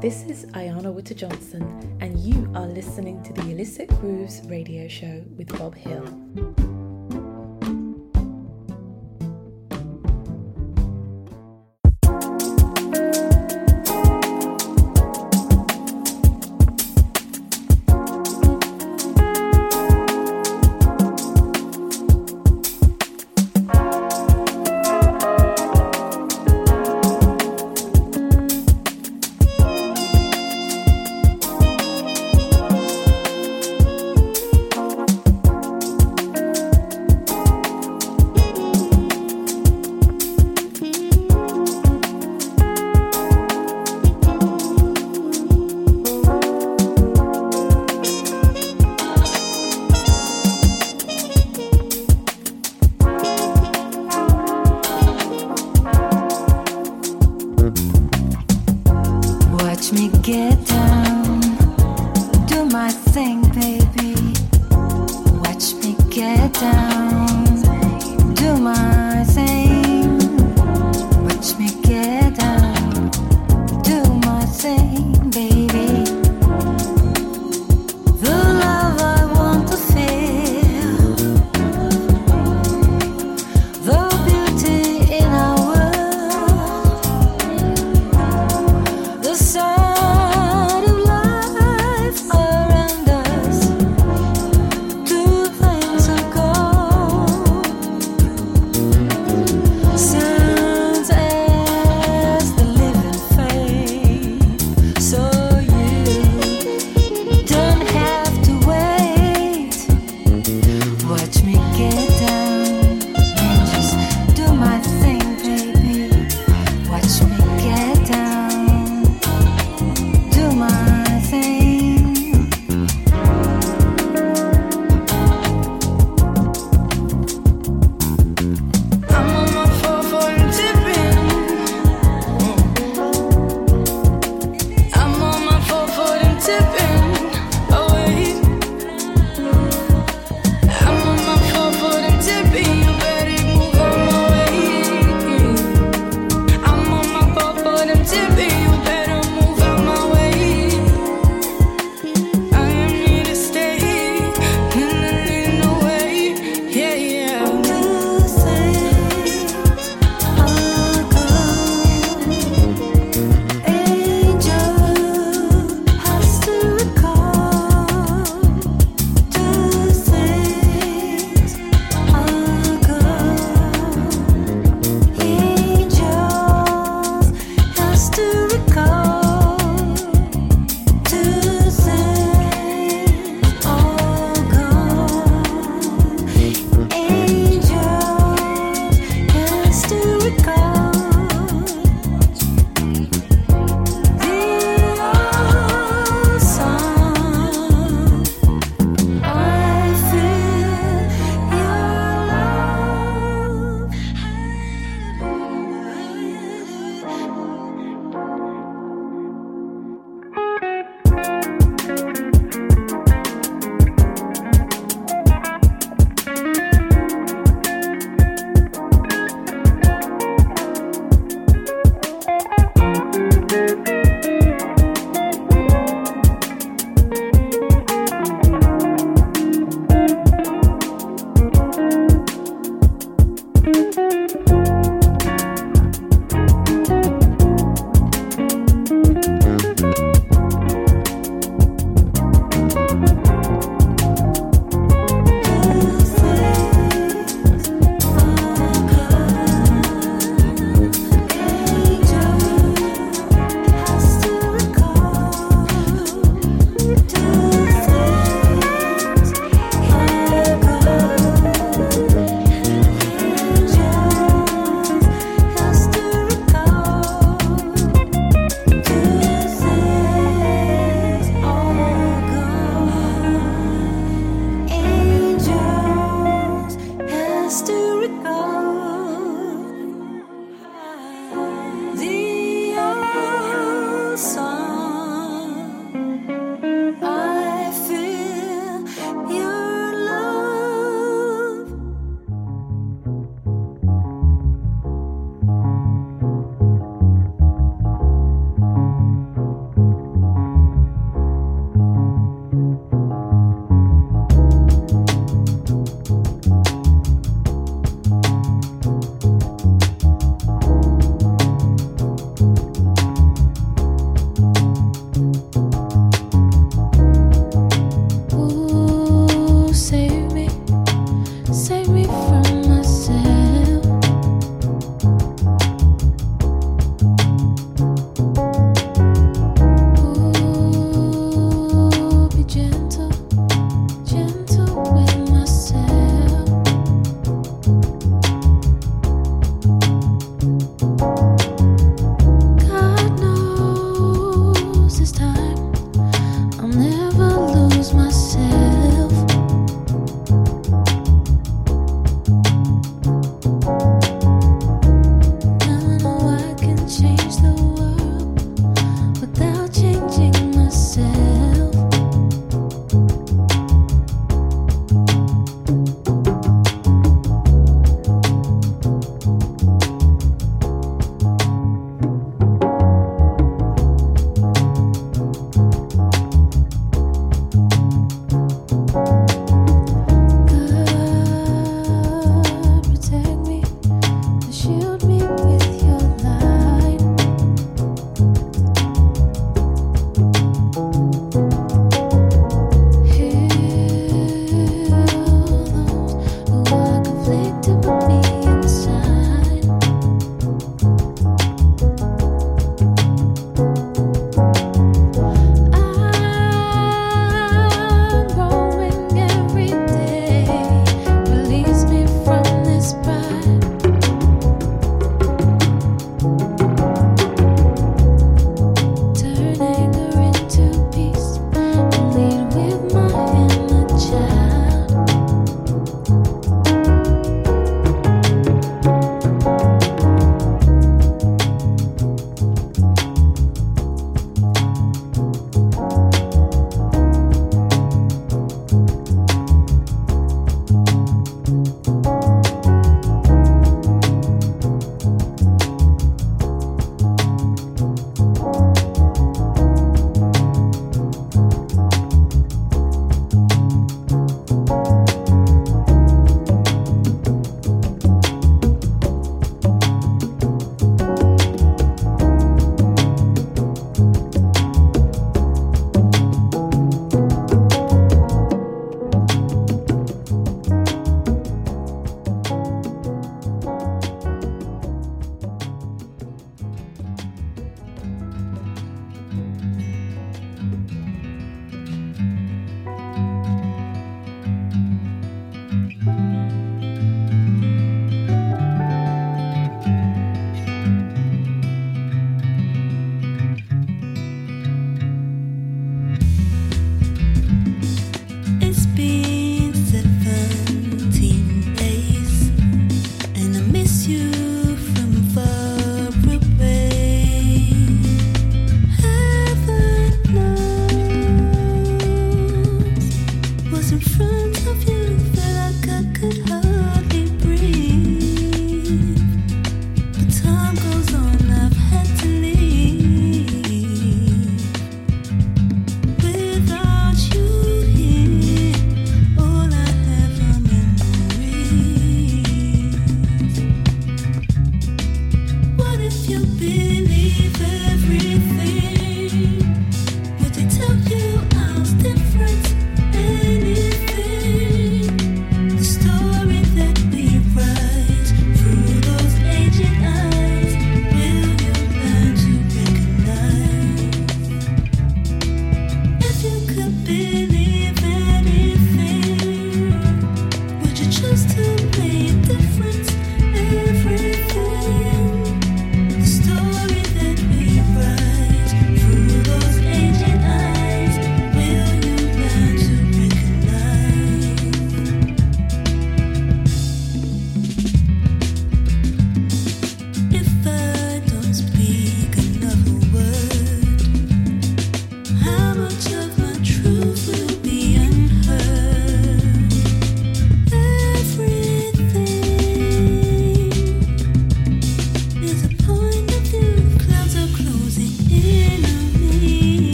[0.00, 5.48] This is Ayanna Witter-Johnson, and you are listening to the Illicit Grooves radio show with
[5.58, 6.77] Bob Hill.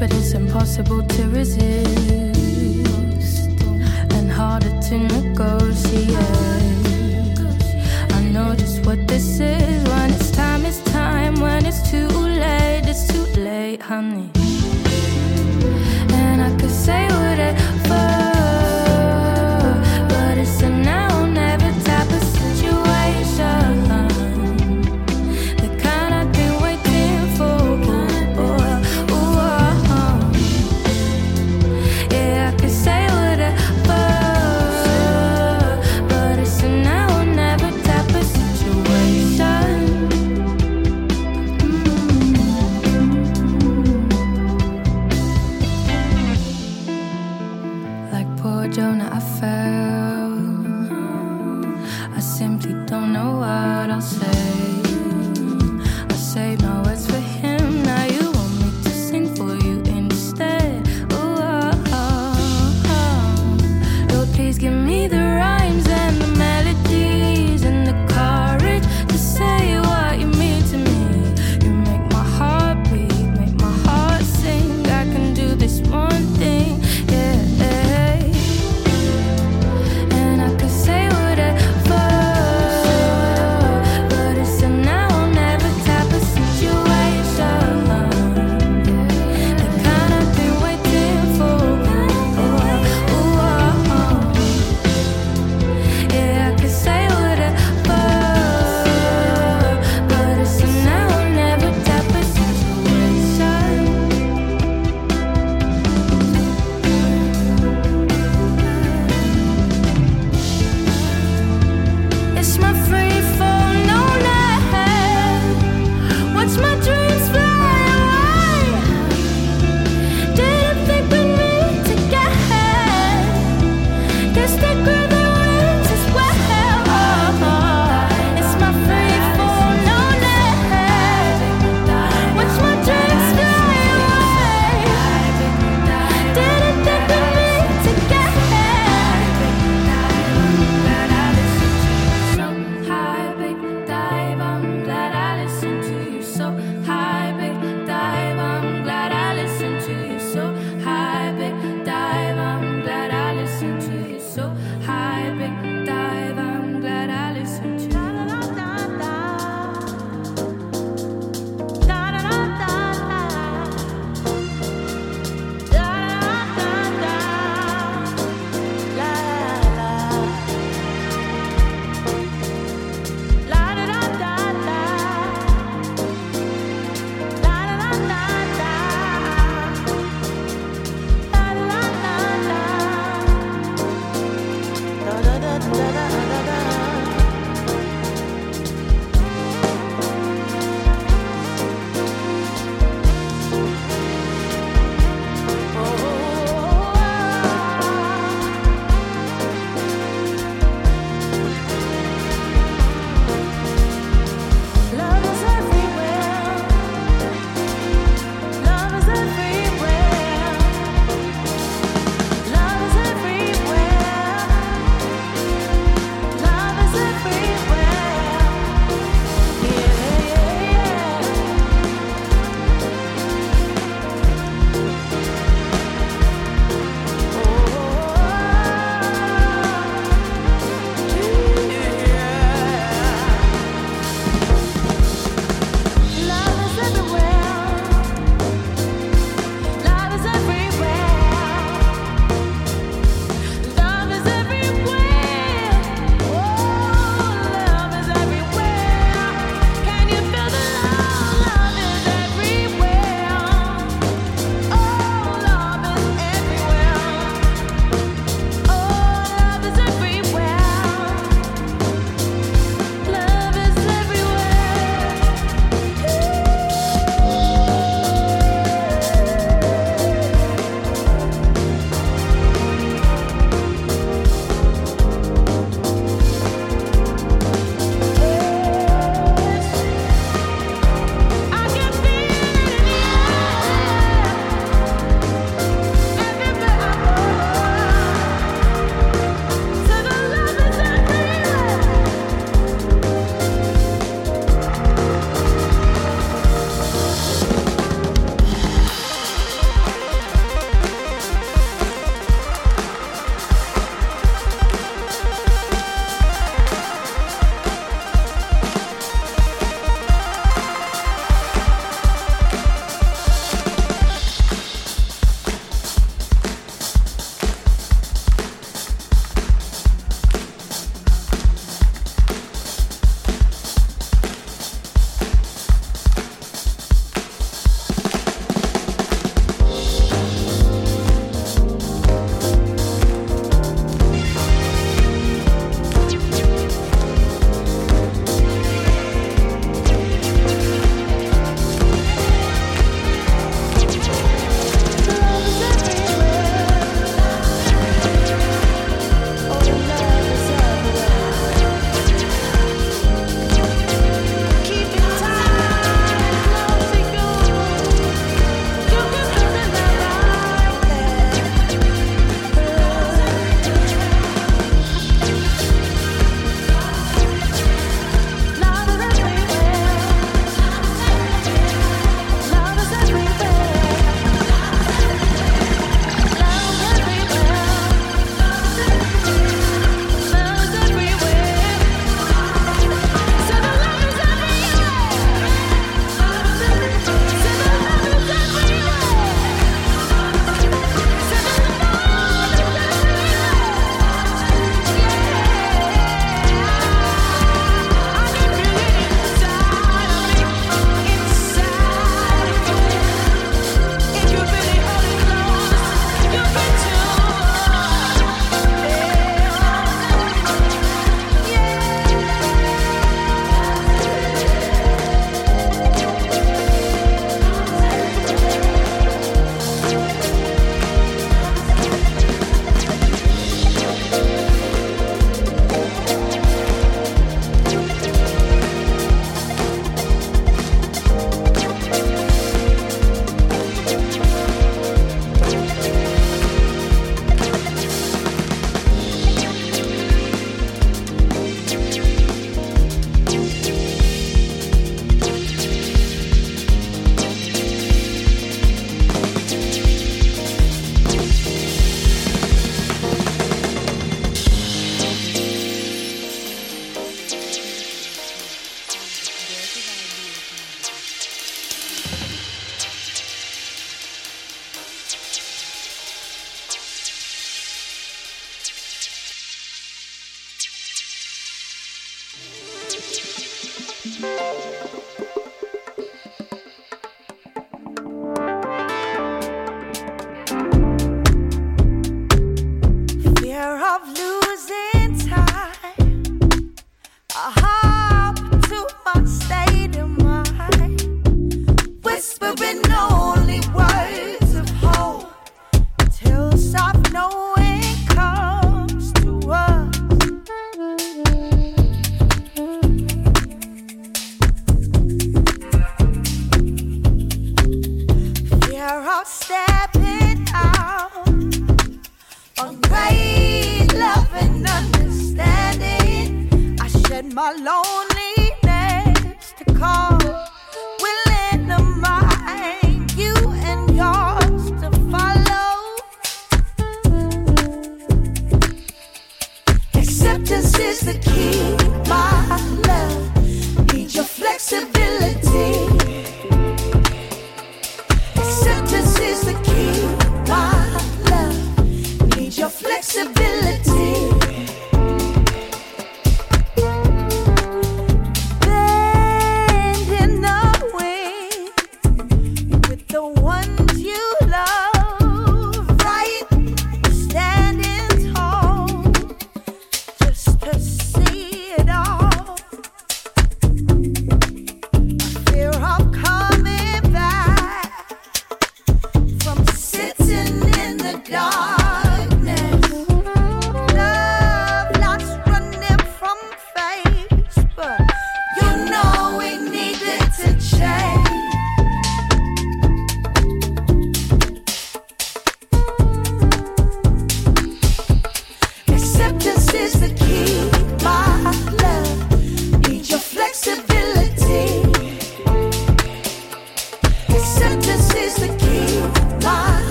[0.00, 1.60] But it's impossible to resist
[4.14, 6.39] and harder to negotiate.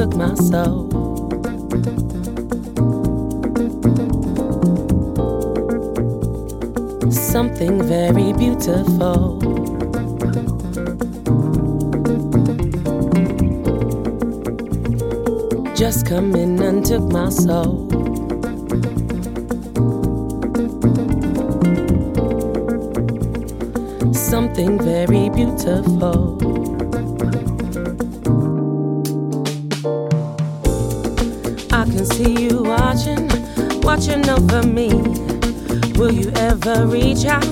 [0.00, 0.88] Took my soul.
[7.10, 9.38] Something very beautiful.
[15.74, 17.86] Just come in and took my soul.
[24.14, 26.79] Something very beautiful.
[33.90, 34.88] Watching over me.
[35.98, 37.42] Will you ever reach out?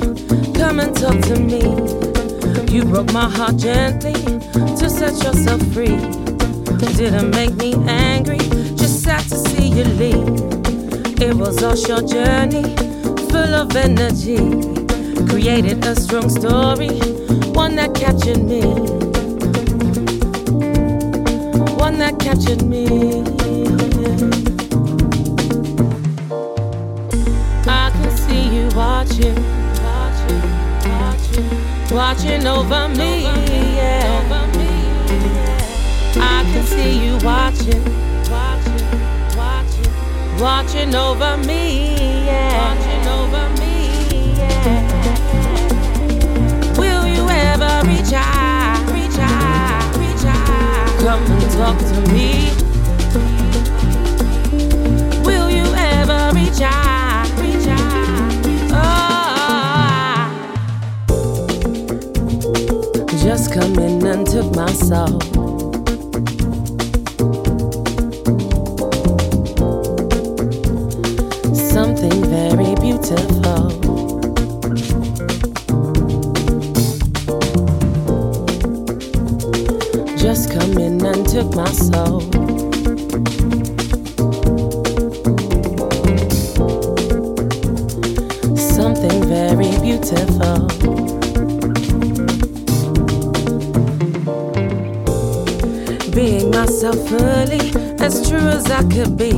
[0.55, 1.63] Come and talk to me.
[2.73, 5.99] You broke my heart gently to set yourself free.
[6.97, 8.39] Didn't make me angry,
[8.79, 10.29] just sad to see you leave.
[11.21, 12.77] It was all your journey,
[13.33, 14.39] full of energy.
[15.31, 17.01] Created a strong story,
[17.51, 18.63] one that captured me.
[21.85, 23.38] One that captured me.
[28.99, 29.39] Watching,
[29.85, 30.43] watching,
[30.91, 31.49] watching,
[31.95, 33.23] watching over me.
[33.23, 34.27] Yeah.
[36.17, 37.85] I can see you watching,
[38.29, 38.89] watching,
[39.37, 39.93] watching,
[40.41, 41.95] watching over me.
[42.27, 42.75] Yeah.
[42.75, 43.75] Watching over me.
[44.37, 45.15] Yeah.
[46.77, 50.99] Will you ever reach out, reach out, reach out?
[50.99, 52.68] Come and talk to me.
[63.53, 65.21] Come in and took my soul.
[71.55, 73.71] Something very beautiful.
[80.17, 82.21] Just come in and took my soul.
[88.57, 90.98] Something very beautiful.
[96.81, 99.33] Myself fully, as true as I could be.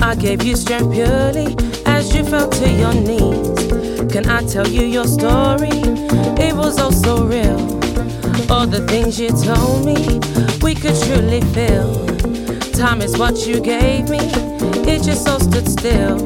[0.00, 4.10] I gave you strength purely as you fell to your knees.
[4.10, 5.82] Can I tell you your story?
[6.40, 7.60] It was all so real.
[8.50, 10.18] All the things you told me,
[10.62, 12.06] we could truly feel.
[12.72, 14.20] Time is what you gave me,
[14.88, 16.16] it just all stood still.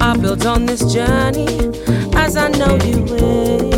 [0.00, 1.48] I built on this journey
[2.14, 3.72] as I know you will.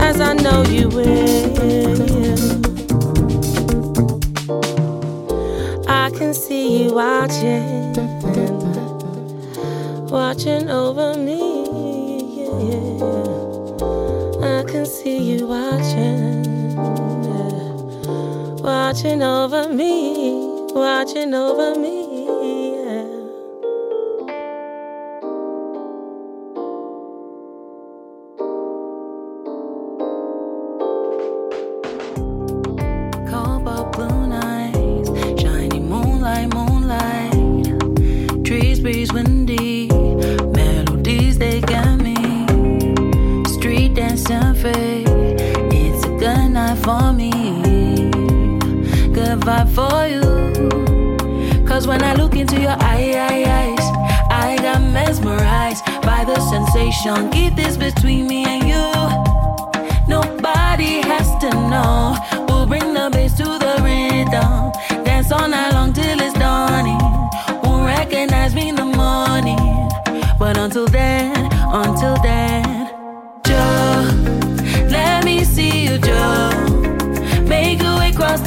[0.00, 1.41] As I know you will.
[6.90, 7.92] Watching,
[10.08, 11.40] watching over me.
[12.48, 13.22] Yeah.
[14.58, 16.44] I can see you watching,
[17.28, 17.72] yeah.
[18.62, 19.92] watching over me,
[20.74, 21.91] watching over me.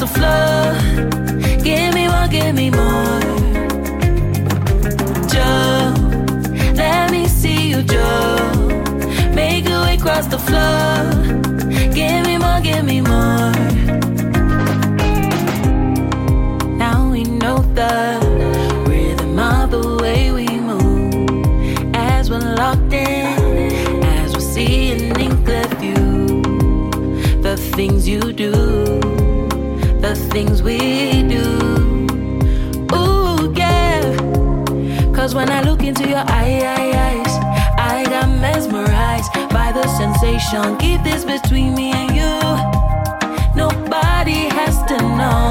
[0.06, 1.64] The floor.
[1.64, 3.20] Give me more, give me more.
[5.32, 5.94] Jo,
[6.74, 8.36] let me see you, Jo
[9.34, 11.10] Make your way across the floor.
[11.92, 13.52] Give me more, give me more.
[16.76, 18.20] Now we know the
[18.88, 21.96] rhythm of the way we move.
[21.96, 26.42] As we're locked in, as we're seeing in clear view.
[27.42, 28.52] The things you do,
[30.08, 30.78] the things we
[31.22, 31.42] do.
[32.94, 34.02] Ooh, yeah.
[35.12, 37.32] Cause when I look into your eyes,
[37.76, 40.78] I got mesmerized by the sensation.
[40.78, 42.34] Keep this between me and you.
[43.56, 45.44] Nobody has to know.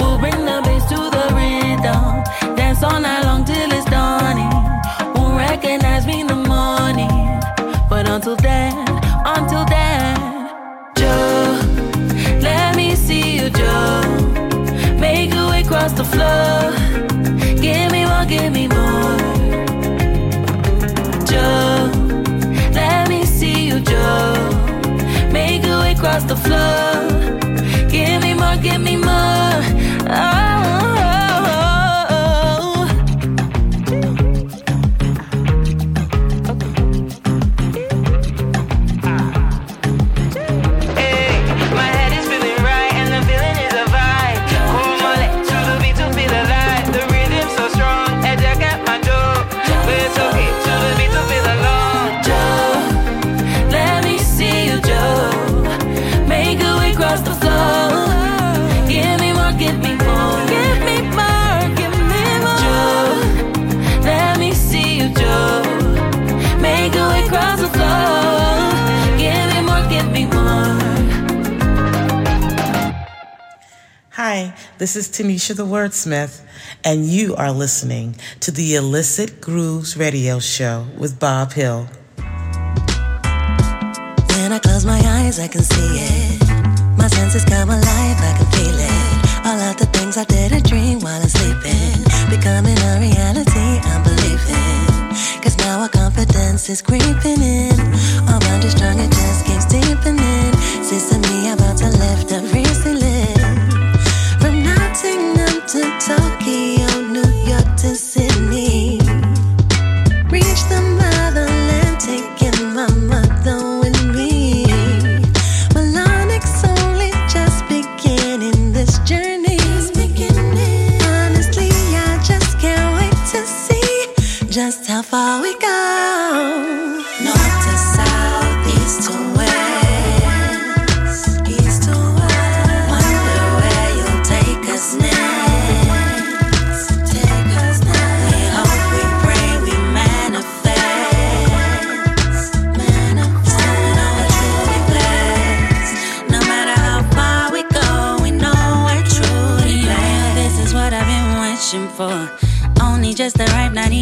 [0.00, 2.56] We'll bring the bass to the rhythm.
[2.56, 4.54] Dance all night long till it's dawning.
[5.14, 7.14] Won't recognize me in the morning.
[7.88, 8.89] But until then,
[18.30, 19.18] give me more.
[21.30, 21.90] Jo,
[22.78, 24.08] let me see you, Jo.
[25.32, 26.92] Make your way across the floor.
[27.90, 29.79] Give me more, give me more.
[74.80, 76.40] This is Tanisha the Wordsmith,
[76.82, 81.86] and you are listening to the Illicit Grooves Radio Show with Bob Hill.
[84.32, 86.40] When I close my eyes, I can see it.
[86.96, 89.44] My senses come alive, I can feel it.
[89.44, 92.00] All of the things I didn't dream while I'm sleeping,
[92.32, 95.44] becoming a reality, I'm believing.
[95.44, 97.78] Cause now our confidence is creeping in.
[98.32, 100.56] Our bond is strong, it just keeps deepening.
[100.82, 103.09] Sister me about to lift up recently.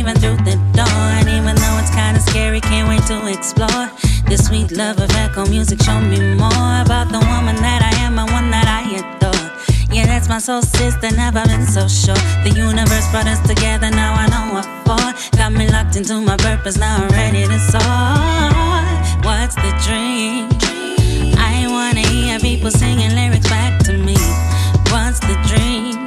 [0.09, 1.04] Even through the door.
[1.18, 3.90] And even though it's kinda scary, can't wait to explore.
[4.26, 8.18] This sweet love of echo music, show me more about the woman that I am,
[8.18, 9.46] and one that I adore.
[9.90, 12.22] Yeah, that's my soul sister, never been so sure.
[12.44, 15.36] The universe brought us together, now I know what for.
[15.36, 18.82] Got me locked into my purpose, now I'm ready to soar.
[19.26, 20.48] What's the dream?
[21.36, 24.16] I wanna hear people singing lyrics back to me.
[24.90, 25.97] What's the dream?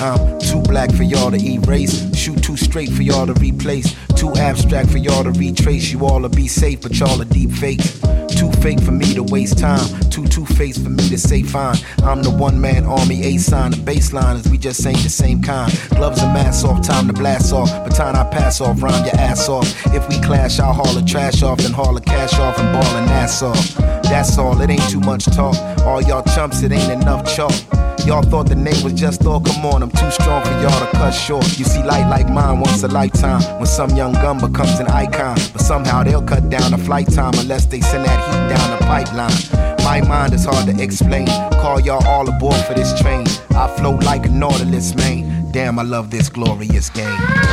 [0.00, 2.14] I'm too black for y'all to erase.
[2.16, 3.94] Shoot too straight for y'all to replace.
[4.16, 5.90] Too abstract for y'all to retrace.
[5.90, 8.00] You all to be safe, but y'all are deep fakes.
[8.38, 9.88] Too fake for me to waste time.
[10.10, 11.76] Too two faced for me to say fine.
[12.04, 13.72] I'm the one man army, A sign.
[13.72, 15.72] The baseline is we just ain't the same kind.
[15.90, 17.70] Gloves and masks off, time to blast off.
[17.84, 19.66] Baton I pass off, rhyme your ass off.
[19.86, 22.96] If we clash, I'll haul the trash off, then haul the cash off and ball
[22.96, 23.74] an ass off.
[24.04, 25.56] That's all, it ain't too much talk.
[25.80, 27.52] All y'all chumps, it ain't enough chalk.
[28.08, 30.90] Y'all thought the name was just all come on, I'm too strong for y'all to
[30.92, 31.44] cut short.
[31.58, 33.42] You see, light like mine once a lifetime.
[33.58, 37.34] When some young gun becomes an icon, but somehow they'll cut down the flight time
[37.34, 39.84] unless they send that heat down the pipeline.
[39.84, 41.26] My mind is hard to explain.
[41.60, 43.26] Call y'all all aboard for this train.
[43.50, 45.52] I float like a Nautilus, man.
[45.52, 47.47] Damn, I love this glorious game.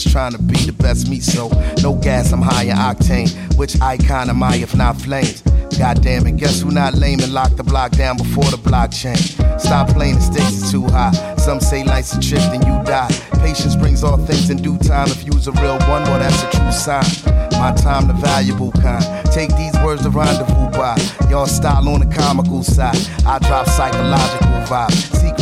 [0.00, 1.20] Just trying to be the best me.
[1.20, 1.48] So
[1.82, 3.30] no gas, I'm high in octane.
[3.56, 5.42] Which icon am I if not flames?
[5.78, 9.18] God damn it, guess who not lame and locked the block down before the blockchain?
[9.60, 11.12] Stop playing, the stakes is too high.
[11.36, 13.08] Some say life's a trip, then you die.
[13.40, 15.08] Patience brings all things in due time.
[15.08, 17.04] If you's a real one, well, that's a true sign.
[17.52, 19.04] My time, the valuable kind.
[19.32, 20.96] Take these words to rendezvous by.
[21.30, 22.96] Y'all style on the comical side.
[23.26, 25.39] I drop psychological vibes.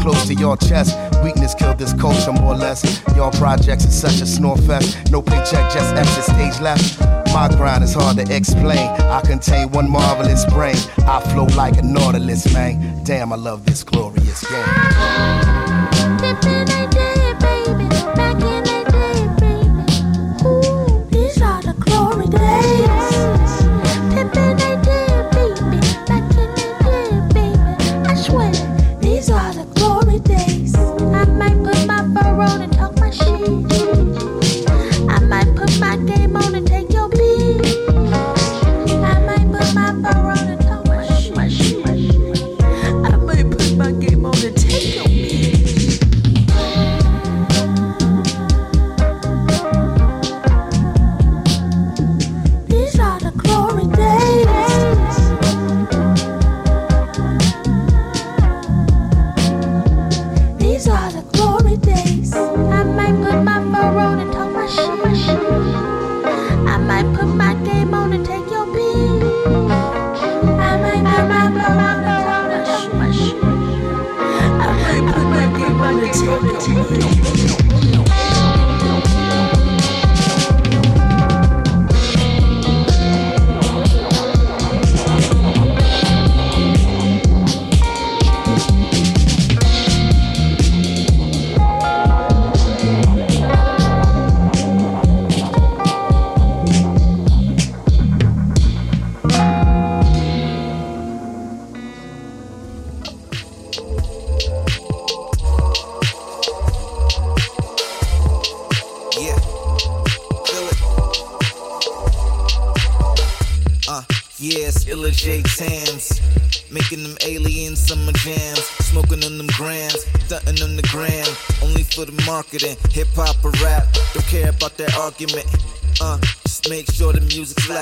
[0.00, 0.96] Close to your chest.
[1.22, 3.02] Weakness killed this culture more or less.
[3.14, 5.10] Y'all projects is such a snore fest.
[5.10, 7.00] No paycheck, just exit stage left.
[7.32, 8.88] My grind is hard to explain.
[8.88, 10.76] I contain one marvelous brain.
[11.06, 13.04] I flow like a nautilus, man.
[13.04, 14.64] Damn, I love this glorious game.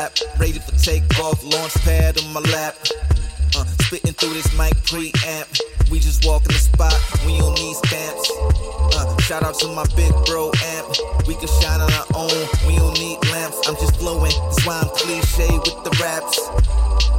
[0.08, 0.38] Slap.
[0.38, 2.76] Ready for takeoff, launch pad on my lap.
[3.56, 5.60] Uh, spitting through this mic preamp.
[5.90, 6.94] We just walk in the spot,
[7.26, 8.30] we don't need stamps.
[8.94, 11.26] Uh, shout out to my big bro amp.
[11.26, 13.66] We can shine on our own, we don't need lamps.
[13.66, 16.38] I'm just flowing, that's why I'm cliche with the raps.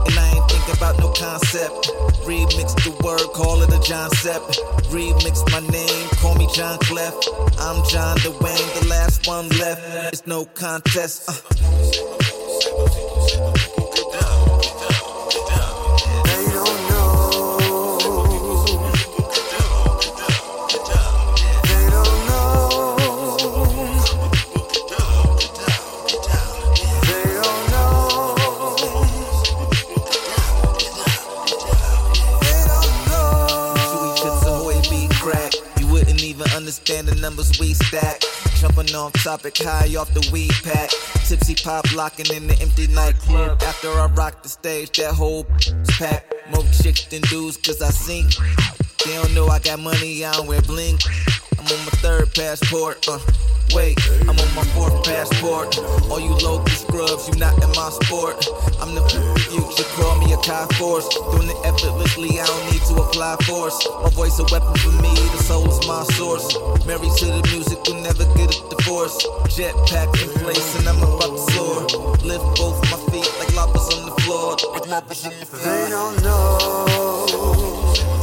[0.06, 1.90] And I ain't thinking about no concept.
[2.30, 4.42] Remix the word, call it a John Sepp.
[4.94, 7.14] Remix my name, call me John Clef.
[7.58, 10.14] I'm John DeWayne, the last one left.
[10.14, 11.28] It's no contest.
[11.28, 12.19] Uh.
[36.56, 38.22] Understand the numbers we stack.
[38.56, 41.19] Jumping off topic high off the weed pack.
[41.30, 43.62] Tipsy pop locking in the empty nightclub.
[43.62, 45.46] After I rock the stage, that whole
[46.00, 46.26] pack.
[46.50, 48.26] More chicks than dudes, cause I sing.
[49.06, 50.98] They don't know I got money, I don't wear bling.
[51.52, 53.08] I'm on my third passport.
[53.08, 53.20] Uh.
[53.74, 55.78] Wait, I'm on my fourth passport.
[56.10, 58.48] All you local scrubs, you not in my sport.
[58.82, 59.04] I'm the
[59.50, 61.08] future, call me a Kai Force.
[61.10, 63.78] Doing it effortlessly, I don't need to apply force.
[64.02, 66.50] My voice a weapon for me, the soul is my source.
[66.86, 69.18] Married to the music, will never get a divorce.
[69.54, 71.82] Jetpack in place, and I'm about to soar.
[72.26, 74.58] Lift both my feet like lobsters on the floor.
[74.74, 75.62] Like lobsters on the floor.
[75.64, 78.19] They don't know.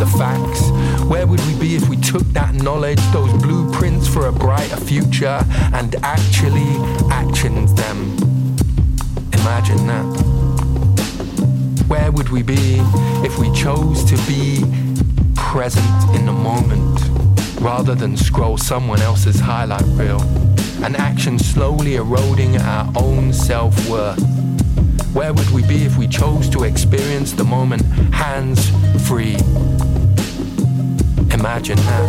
[0.00, 0.70] The facts?
[1.10, 5.44] Where would we be if we took that knowledge, those blueprints for a brighter future,
[5.74, 6.72] and actually
[7.12, 8.16] actioned them?
[9.40, 10.06] Imagine that.
[11.86, 12.78] Where would we be
[13.26, 14.64] if we chose to be
[15.36, 16.98] present in the moment
[17.60, 20.22] rather than scroll someone else's highlight reel
[20.82, 24.22] An action slowly eroding our own self worth?
[25.12, 27.82] Where would we be if we chose to experience the moment
[28.14, 28.70] hands
[29.06, 29.36] free?
[31.40, 32.04] Imagine that.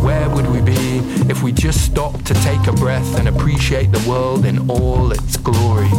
[0.00, 4.08] Where would we be if we just stopped to take a breath and appreciate the
[4.08, 5.90] world in all its glory?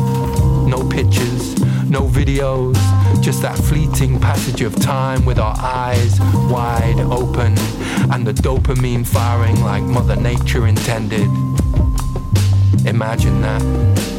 [0.66, 2.78] No pictures, no videos,
[3.22, 7.58] just that fleeting passage of time with our eyes wide open
[8.12, 11.30] and the dopamine firing like Mother Nature intended.
[12.86, 14.19] Imagine that.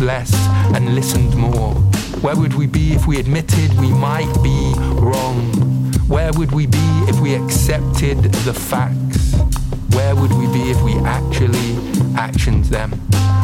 [0.00, 0.32] Less
[0.74, 1.74] and listened more?
[2.20, 5.52] Where would we be if we admitted we might be wrong?
[6.08, 6.78] Where would we be
[7.08, 9.34] if we accepted the facts?
[9.94, 11.74] Where would we be if we actually
[12.14, 12.92] actioned them?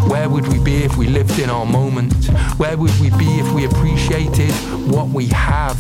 [0.09, 2.27] Where would we be if we lived in our moment?
[2.59, 4.53] Where would we be if we appreciated
[4.91, 5.79] what we have?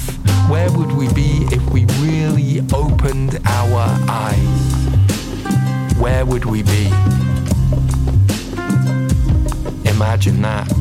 [0.50, 5.96] Where would we be if we really opened our eyes?
[5.98, 6.90] Where would we be?
[9.92, 10.71] Imagine that.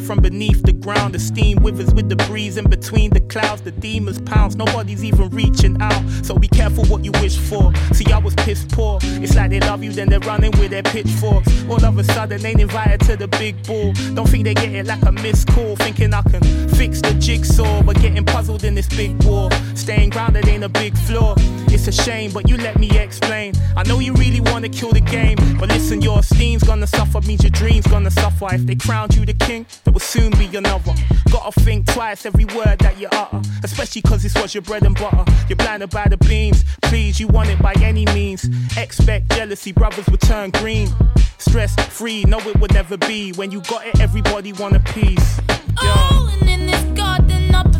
[0.00, 1.14] from beneath the ground.
[1.14, 3.62] The steam withers with the breeze in between the clouds.
[3.62, 6.02] The demons pounce, nobody's even reaching out.
[6.22, 7.72] So be careful what you wish for.
[7.92, 8.98] See, I was pissed poor.
[9.02, 11.48] It's like they love you, then they're running with their pitchforks.
[11.68, 13.92] All of a sudden, ain't invited to the big ball.
[14.14, 17.82] Don't think they get it like a missed call, thinking I can fix the jigsaw,
[17.82, 19.50] but getting puzzled in this big war.
[19.74, 21.34] Staying grounded ain't a big flaw.
[21.68, 23.52] It's a shame, but you let me explain.
[23.76, 27.42] I know you really wanna kill the game, but listen, your esteem's gonna suffer, means
[27.42, 28.46] your dreams gonna suffer.
[28.54, 30.94] If they crowned you the king, there will soon be another.
[31.30, 34.94] Gotta think twice every word that you utter, especially cause this was your bread and
[34.94, 35.24] butter.
[35.50, 38.48] You're blinded by the beams, please, you want it by any means.
[38.78, 40.88] Expect jealousy, brothers will turn green.
[41.36, 43.32] Stress free, no, it would never be.
[43.32, 45.40] When you got it, everybody want a piece.
[45.78, 47.72] And All in this garden up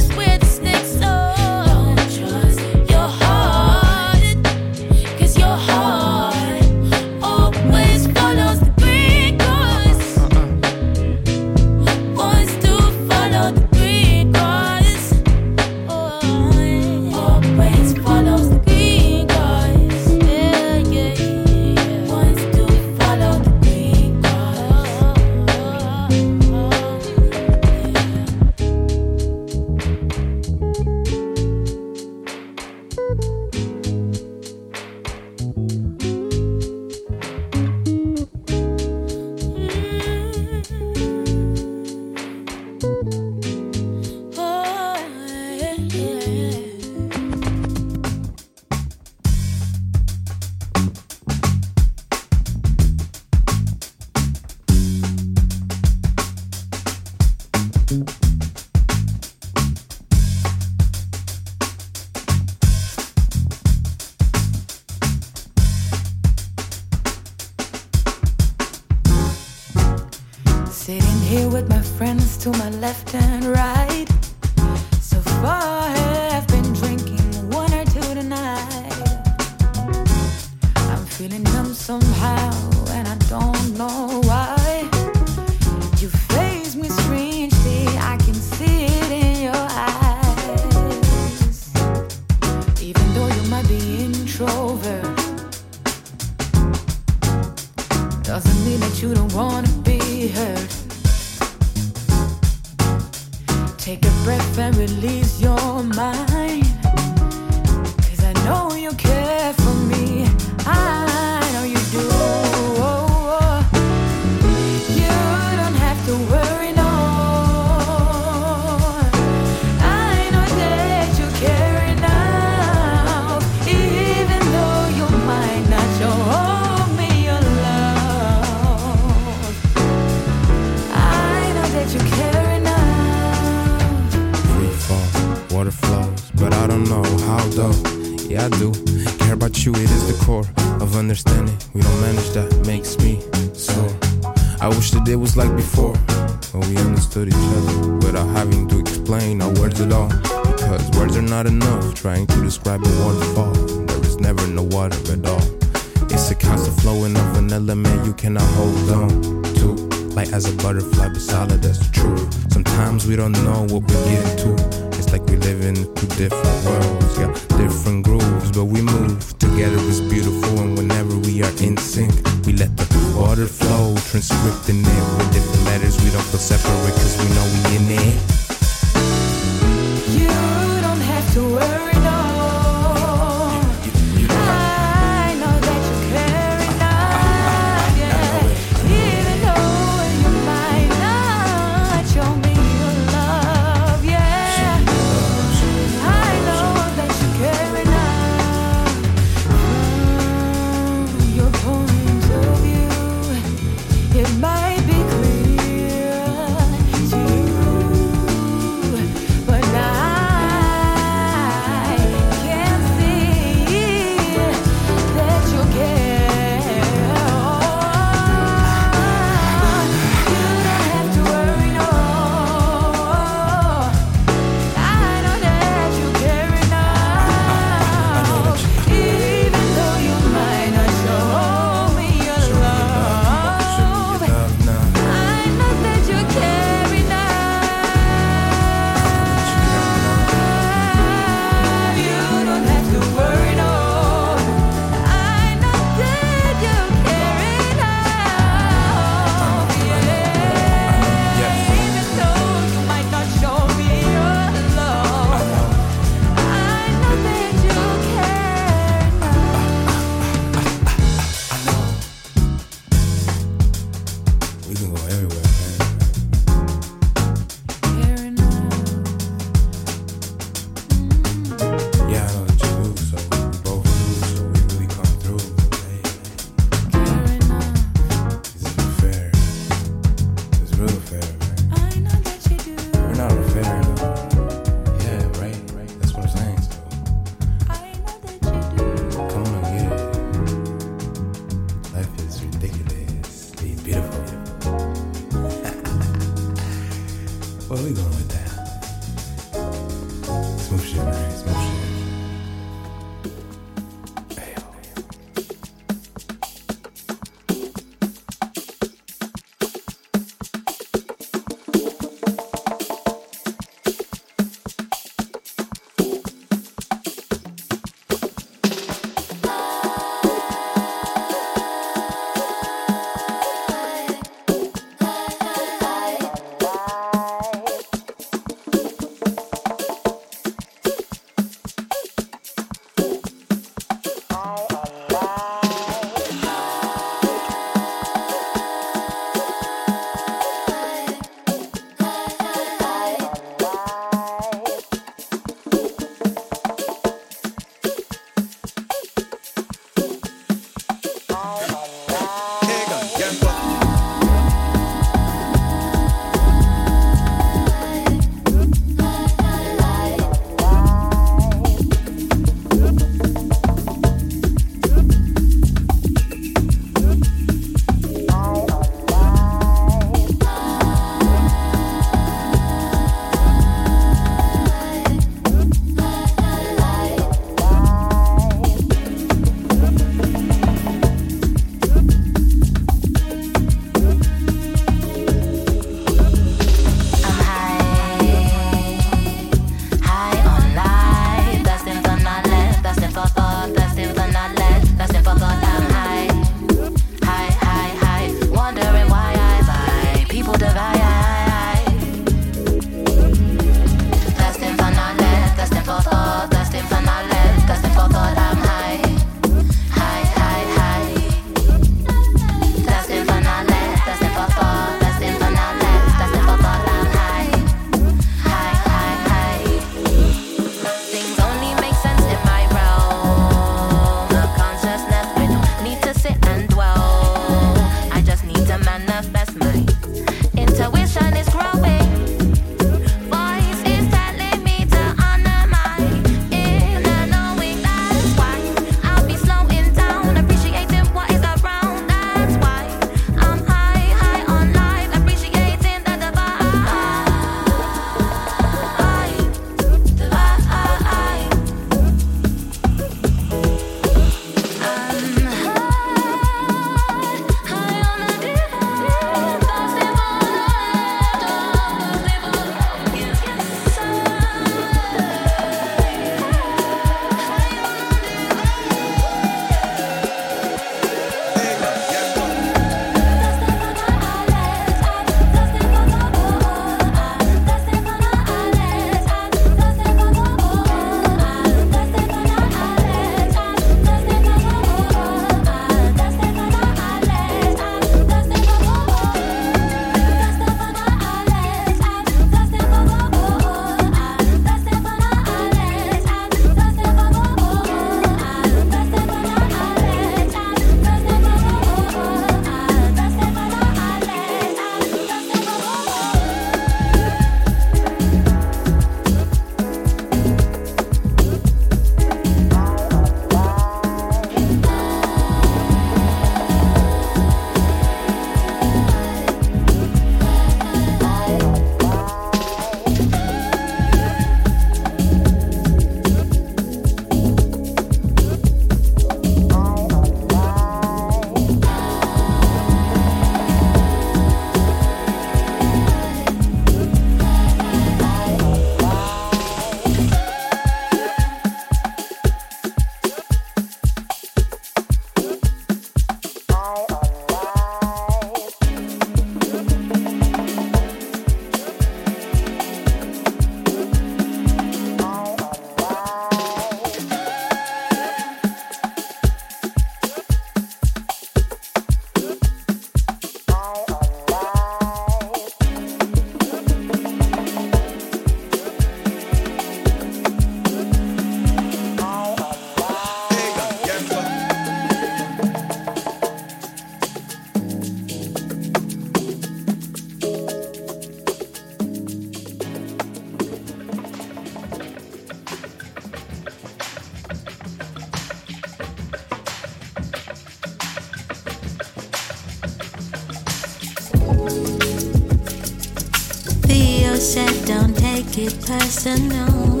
[598.60, 600.00] it personal.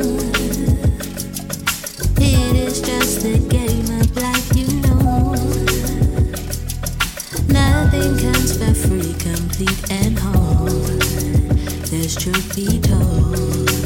[2.20, 5.34] It is just a game of life, you know.
[7.48, 10.66] Nothing comes for free, complete and whole.
[11.90, 13.77] There's truth be told.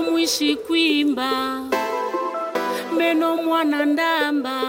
[0.00, 1.60] Meno mwishi kwimba
[2.98, 4.60] meno mwana ndamba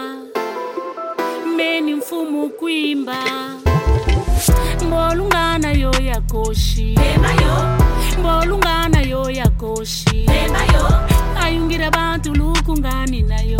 [1.56, 3.16] meni mfumu kwimba.
[4.86, 6.98] Mbolungana yo yakoshi
[8.18, 10.26] mbolungana yo yakoshi
[11.42, 13.58] ayungira bantu lukungani nayo.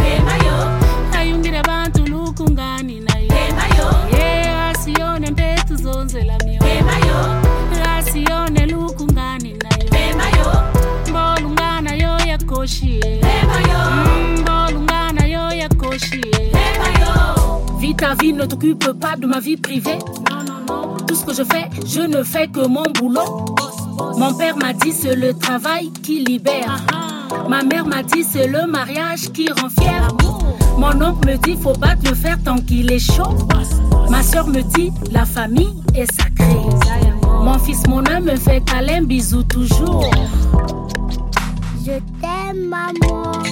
[1.18, 3.32] Ayungira bantu lukungani nayo.
[4.18, 6.62] Ye asiyone mpetu zonzela myo
[12.62, 16.22] yo yakoshi Mm, mbolungana yo yakoshi
[17.78, 19.98] Vis ta vie, ne t'occupe pas de ma vie privée.
[21.08, 23.46] Tout ce que je fais, je ne fais que mon boulot.
[24.16, 26.76] Mon père m'a dit c'est le travail qui libère.
[27.48, 30.06] Ma mère m'a dit c'est le mariage qui rend fier.
[30.78, 33.36] Mon oncle me dit faut battre le fer tant qu'il est chaud.
[34.08, 36.60] Ma soeur me dit la famille est sacrée.
[37.42, 40.08] Mon fils, mon âme me fait câlin, bisous toujours.
[41.84, 43.42] Je t'aime, maman.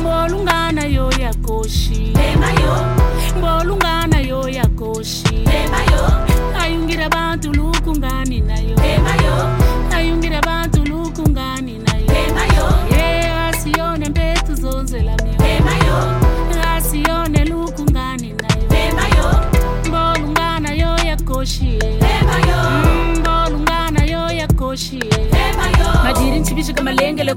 [0.00, 2.12] mbolungana yo yakoshi
[3.38, 4.48] mbolungana yo.
[4.48, 5.44] Yakoshi
[6.60, 7.52] ayungira bantu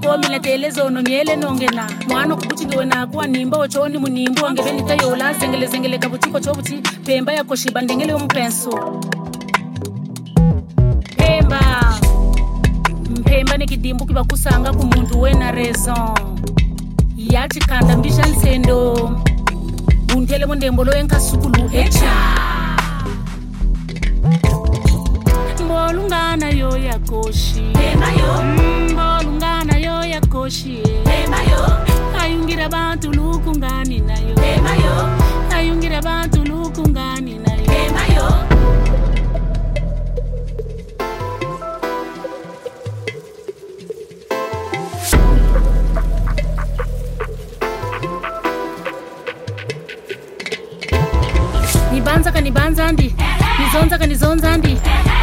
[0.06, 2.86] komileteleza ono nyele nongena mwana kubuti ngewe
[3.27, 9.02] nimba wochoni munimbu wangevelita yola zengelezengele kabutiko chobuti pemba yakoshiba ndengele yomupenso
[11.18, 11.60] pemba.
[13.10, 14.73] Mpemba ni kidimbu kivakusanga
[15.22, 16.10] wena raison
[17.18, 19.11] yachikanda mbisha nsendo.
[20.15, 22.14] Unthele mundembo loyenkasukulu echa.
[25.65, 27.61] Mbolungana yo yakoshi
[28.44, 29.55] mm, mbolungana
[30.15, 30.93] yakoshiye
[32.21, 34.35] ayungira bantu lukungani nayo.
[35.57, 37.65] Ayungira bantu lukungani nayo.
[51.91, 53.15] Nibanza kanibanza ndi
[53.59, 54.73] nizonza kanizonza ndi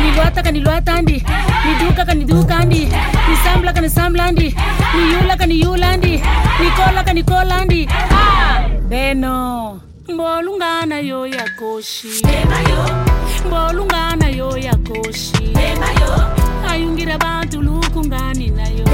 [0.02, 1.24] nilwata kanilwata andi.
[1.66, 2.88] Niduka kaniduka andi.
[3.30, 4.54] Nisambla kanisambla andi.
[4.96, 6.22] Niyula kaniyula andi.
[6.60, 7.88] Nikola kanikola andi.
[8.10, 8.68] Ah!
[8.88, 12.08] beno mbolungana yo yakoshi
[13.46, 15.52] mbolungana yo yakoshi
[16.70, 18.84] ayungira bantu lukungani nayo.